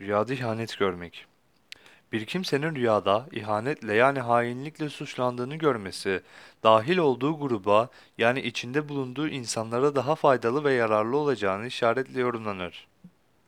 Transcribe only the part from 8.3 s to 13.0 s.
içinde bulunduğu insanlara daha faydalı ve yararlı olacağını işaretle yorumlanır.